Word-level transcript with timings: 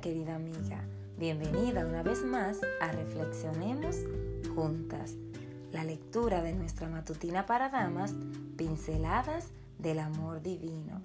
querida 0.00 0.36
amiga, 0.36 0.84
bienvenida 1.18 1.84
una 1.84 2.02
vez 2.02 2.24
más 2.24 2.60
a 2.80 2.92
Reflexionemos 2.92 3.96
Juntas, 4.54 5.14
la 5.72 5.82
lectura 5.82 6.42
de 6.42 6.52
nuestra 6.52 6.88
matutina 6.88 7.44
para 7.44 7.68
damas, 7.68 8.12
pinceladas 8.56 9.48
del 9.78 9.98
amor 9.98 10.40
divino. 10.42 11.00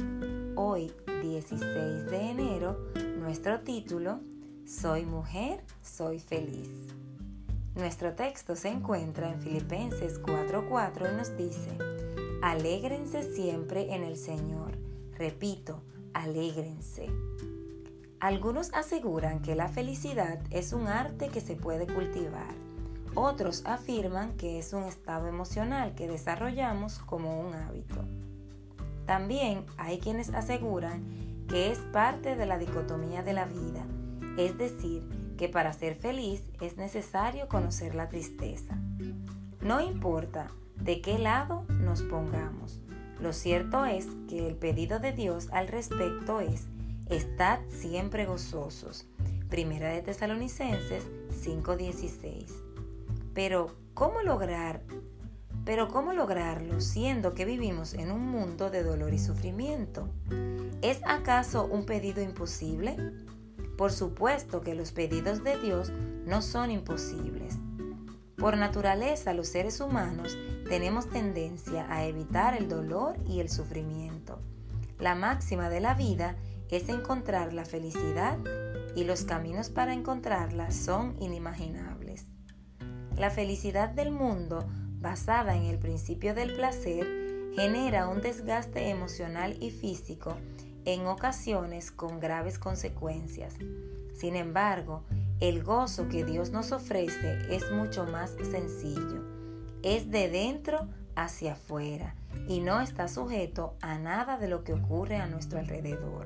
Hoy, 0.55 0.91
16 1.23 2.11
de 2.11 2.29
enero, 2.29 2.77
nuestro 3.17 3.61
título, 3.61 4.19
Soy 4.65 5.05
mujer, 5.05 5.63
soy 5.81 6.19
feliz. 6.19 6.69
Nuestro 7.75 8.13
texto 8.13 8.55
se 8.55 8.67
encuentra 8.67 9.31
en 9.31 9.41
Filipenses 9.41 10.21
4:4 10.21 11.11
y 11.11 11.17
nos 11.17 11.35
dice, 11.35 11.71
Alégrense 12.43 13.23
siempre 13.33 13.95
en 13.95 14.03
el 14.03 14.17
Señor. 14.17 14.77
Repito, 15.17 15.81
alégrense. 16.13 17.07
Algunos 18.19 18.73
aseguran 18.73 19.41
que 19.41 19.55
la 19.55 19.69
felicidad 19.69 20.39
es 20.51 20.73
un 20.73 20.87
arte 20.87 21.29
que 21.29 21.39
se 21.39 21.55
puede 21.55 21.87
cultivar. 21.87 22.53
Otros 23.15 23.63
afirman 23.65 24.33
que 24.33 24.59
es 24.59 24.73
un 24.73 24.83
estado 24.83 25.27
emocional 25.27 25.95
que 25.95 26.09
desarrollamos 26.09 26.99
como 26.99 27.39
un 27.39 27.53
hábito. 27.53 28.03
También 29.05 29.65
hay 29.77 29.99
quienes 29.99 30.31
aseguran 30.31 31.45
que 31.47 31.71
es 31.71 31.79
parte 31.93 32.35
de 32.35 32.45
la 32.45 32.57
dicotomía 32.57 33.23
de 33.23 33.33
la 33.33 33.45
vida, 33.45 33.85
es 34.37 34.57
decir, 34.57 35.07
que 35.37 35.47
para 35.47 35.71
ser 35.71 35.95
feliz 35.95 36.43
es 36.59 36.75
necesario 36.75 37.47
conocer 37.47 37.95
la 37.95 38.09
tristeza. 38.09 38.77
No 39.61 39.79
importa 39.79 40.51
de 40.75 40.99
qué 40.99 41.17
lado 41.17 41.63
nos 41.69 42.03
pongamos, 42.03 42.81
lo 43.21 43.31
cierto 43.31 43.85
es 43.85 44.07
que 44.27 44.45
el 44.45 44.55
pedido 44.55 44.99
de 44.99 45.13
Dios 45.13 45.47
al 45.51 45.69
respecto 45.69 46.41
es 46.41 46.67
Estad 47.09 47.61
siempre 47.69 48.27
gozosos. 48.27 49.07
Primera 49.49 49.89
de 49.89 50.03
Tesalonicenses 50.03 51.03
5:16. 51.43 52.53
Pero 53.33 53.75
¿cómo 53.95 54.21
lograr? 54.21 54.83
Pero 55.65 55.87
¿cómo 55.87 56.13
lograrlo 56.13 56.79
siendo 56.81 57.33
que 57.33 57.45
vivimos 57.45 57.95
en 57.95 58.11
un 58.11 58.27
mundo 58.27 58.69
de 58.69 58.83
dolor 58.83 59.11
y 59.11 59.17
sufrimiento? 59.17 60.07
¿Es 60.83 61.01
acaso 61.03 61.65
un 61.65 61.87
pedido 61.87 62.21
imposible? 62.21 62.95
Por 63.75 63.91
supuesto 63.91 64.61
que 64.61 64.75
los 64.75 64.91
pedidos 64.91 65.43
de 65.43 65.59
Dios 65.59 65.91
no 66.27 66.43
son 66.43 66.69
imposibles. 66.69 67.57
Por 68.37 68.55
naturaleza 68.55 69.33
los 69.33 69.47
seres 69.47 69.81
humanos 69.81 70.37
tenemos 70.69 71.09
tendencia 71.09 71.91
a 71.91 72.05
evitar 72.05 72.55
el 72.55 72.69
dolor 72.69 73.15
y 73.27 73.39
el 73.39 73.49
sufrimiento. 73.49 74.39
La 74.99 75.15
máxima 75.15 75.69
de 75.69 75.79
la 75.79 75.95
vida 75.95 76.35
es 76.69 76.89
encontrar 76.89 77.53
la 77.53 77.65
felicidad 77.65 78.37
y 78.95 79.03
los 79.03 79.23
caminos 79.23 79.69
para 79.69 79.93
encontrarla 79.93 80.71
son 80.71 81.15
inimaginables. 81.19 82.25
La 83.15 83.29
felicidad 83.29 83.89
del 83.89 84.11
mundo, 84.11 84.65
basada 84.99 85.55
en 85.55 85.63
el 85.63 85.79
principio 85.79 86.33
del 86.33 86.53
placer, 86.53 87.51
genera 87.55 88.07
un 88.07 88.21
desgaste 88.21 88.89
emocional 88.89 89.57
y 89.59 89.71
físico, 89.71 90.37
en 90.85 91.05
ocasiones 91.07 91.91
con 91.91 92.19
graves 92.19 92.57
consecuencias. 92.57 93.55
Sin 94.15 94.35
embargo, 94.35 95.03
el 95.39 95.63
gozo 95.63 96.07
que 96.09 96.23
Dios 96.25 96.51
nos 96.51 96.71
ofrece 96.71 97.37
es 97.49 97.71
mucho 97.71 98.05
más 98.05 98.35
sencillo. 98.51 99.23
Es 99.83 100.09
de 100.11 100.29
dentro 100.29 100.87
hacia 101.15 101.53
afuera 101.53 102.15
y 102.47 102.59
no 102.59 102.81
está 102.81 103.07
sujeto 103.07 103.75
a 103.81 103.97
nada 103.97 104.37
de 104.37 104.47
lo 104.47 104.63
que 104.63 104.73
ocurre 104.73 105.17
a 105.17 105.27
nuestro 105.27 105.59
alrededor. 105.59 106.25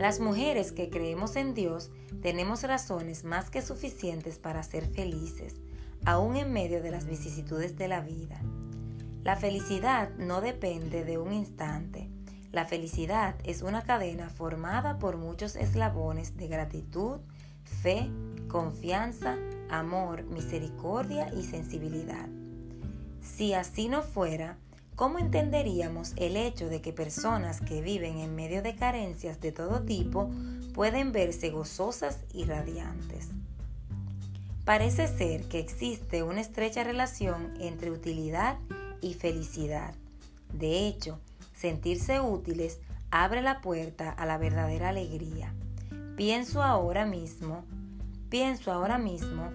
Las 0.00 0.18
mujeres 0.18 0.72
que 0.72 0.88
creemos 0.88 1.36
en 1.36 1.52
Dios 1.52 1.90
tenemos 2.22 2.62
razones 2.62 3.22
más 3.22 3.50
que 3.50 3.60
suficientes 3.60 4.38
para 4.38 4.62
ser 4.62 4.86
felices, 4.86 5.56
aún 6.06 6.36
en 6.36 6.54
medio 6.54 6.82
de 6.82 6.90
las 6.90 7.04
vicisitudes 7.04 7.76
de 7.76 7.86
la 7.86 8.00
vida. 8.00 8.40
La 9.24 9.36
felicidad 9.36 10.08
no 10.16 10.40
depende 10.40 11.04
de 11.04 11.18
un 11.18 11.34
instante. 11.34 12.08
La 12.50 12.64
felicidad 12.64 13.34
es 13.44 13.60
una 13.60 13.82
cadena 13.82 14.30
formada 14.30 14.98
por 14.98 15.18
muchos 15.18 15.54
eslabones 15.54 16.34
de 16.38 16.48
gratitud, 16.48 17.18
fe, 17.82 18.08
confianza, 18.48 19.36
amor, 19.68 20.22
misericordia 20.22 21.30
y 21.34 21.42
sensibilidad. 21.42 22.26
Si 23.20 23.52
así 23.52 23.88
no 23.88 24.00
fuera, 24.00 24.56
¿Cómo 25.00 25.18
entenderíamos 25.18 26.12
el 26.16 26.36
hecho 26.36 26.68
de 26.68 26.82
que 26.82 26.92
personas 26.92 27.62
que 27.62 27.80
viven 27.80 28.18
en 28.18 28.34
medio 28.34 28.60
de 28.62 28.76
carencias 28.76 29.40
de 29.40 29.50
todo 29.50 29.80
tipo 29.80 30.30
pueden 30.74 31.10
verse 31.10 31.48
gozosas 31.48 32.18
y 32.34 32.44
radiantes? 32.44 33.28
Parece 34.66 35.08
ser 35.08 35.48
que 35.48 35.58
existe 35.58 36.22
una 36.22 36.42
estrecha 36.42 36.84
relación 36.84 37.54
entre 37.60 37.90
utilidad 37.90 38.58
y 39.00 39.14
felicidad. 39.14 39.94
De 40.52 40.86
hecho, 40.86 41.18
sentirse 41.56 42.20
útiles 42.20 42.78
abre 43.10 43.40
la 43.40 43.62
puerta 43.62 44.10
a 44.10 44.26
la 44.26 44.36
verdadera 44.36 44.90
alegría. 44.90 45.54
Pienso 46.14 46.62
ahora 46.62 47.06
mismo, 47.06 47.64
pienso 48.28 48.70
ahora 48.70 48.98
mismo 48.98 49.50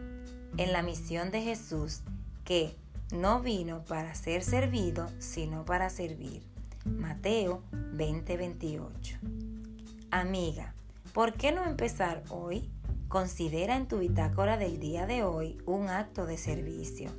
en 0.57 0.73
la 0.73 0.81
misión 0.81 1.29
de 1.29 1.44
Jesús 1.44 2.01
que 2.45 2.75
no 3.11 3.41
vino 3.41 3.83
para 3.85 4.16
ser 4.16 4.43
servido, 4.43 5.07
sino 5.19 5.63
para 5.66 5.89
servir. 5.89 6.43
Mateo 6.85 7.63
20:28. 7.71 9.19
Amiga, 10.11 10.73
¿por 11.13 11.33
qué 11.33 11.51
no 11.51 11.66
empezar 11.66 12.23
hoy? 12.29 12.69
Considera 13.07 13.75
en 13.75 13.88
tu 13.88 13.99
bitácora 13.99 14.57
del 14.57 14.79
día 14.79 15.05
de 15.05 15.23
hoy 15.23 15.57
un 15.66 15.89
acto 15.89 16.25
de 16.25 16.38
servicio. 16.38 17.11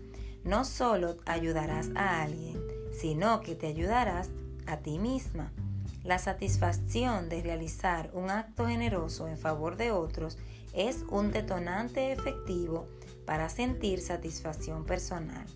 No 0.45 0.65
solo 0.65 1.17
ayudarás 1.25 1.91
a 1.95 2.23
alguien, 2.23 2.61
sino 2.93 3.41
que 3.41 3.55
te 3.55 3.69
ayudarás 3.69 4.31
a 4.67 4.79
ti 4.79 4.99
misma. 4.99 5.53
La 6.03 6.19
satisfacción 6.19 7.29
de 7.29 7.43
realizar 7.43 8.11
un 8.13 8.31
acto 8.31 8.67
generoso 8.67 9.29
en 9.29 9.39
favor 9.39 9.77
de 9.77 9.93
otros 9.93 10.39
es 10.73 11.05
un 11.09 11.33
detonante 11.33 12.13
efectivo 12.13 12.87
para 13.25 13.49
sentir 13.49 14.01
satisfacción 14.01 14.85
personal 14.85 15.47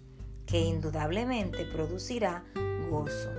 que 0.51 0.61
indudablemente 0.61 1.65
producirá 1.65 2.45
gozo. 2.91 3.31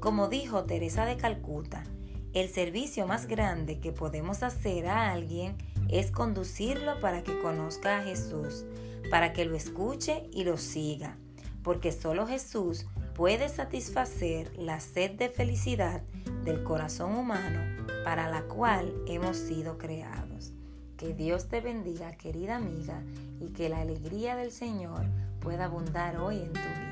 Como 0.00 0.28
dijo 0.28 0.64
Teresa 0.64 1.04
de 1.04 1.16
Calcuta, 1.16 1.84
el 2.32 2.48
servicio 2.48 3.06
más 3.06 3.26
grande 3.26 3.80
que 3.80 3.92
podemos 3.92 4.42
hacer 4.42 4.86
a 4.86 5.12
alguien 5.12 5.56
es 5.88 6.10
conducirlo 6.10 7.00
para 7.00 7.22
que 7.22 7.38
conozca 7.38 7.98
a 7.98 8.02
Jesús, 8.02 8.64
para 9.10 9.32
que 9.32 9.44
lo 9.44 9.56
escuche 9.56 10.28
y 10.32 10.44
lo 10.44 10.56
siga, 10.56 11.16
porque 11.62 11.92
solo 11.92 12.26
Jesús 12.26 12.86
puede 13.14 13.48
satisfacer 13.48 14.56
la 14.58 14.80
sed 14.80 15.12
de 15.12 15.28
felicidad 15.28 16.02
del 16.44 16.62
corazón 16.62 17.14
humano 17.14 17.60
para 18.04 18.28
la 18.30 18.42
cual 18.42 18.94
hemos 19.06 19.36
sido 19.36 19.78
creados. 19.78 20.55
Que 20.96 21.12
Dios 21.12 21.48
te 21.48 21.60
bendiga, 21.60 22.12
querida 22.12 22.56
amiga, 22.56 23.02
y 23.40 23.48
que 23.48 23.68
la 23.68 23.80
alegría 23.80 24.34
del 24.34 24.50
Señor 24.50 25.04
pueda 25.40 25.66
abundar 25.66 26.16
hoy 26.16 26.36
en 26.36 26.52
tu 26.52 26.60
vida. 26.60 26.85